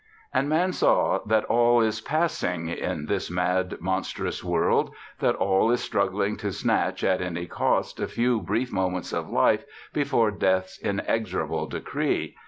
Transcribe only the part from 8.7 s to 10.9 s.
moments of life before Death's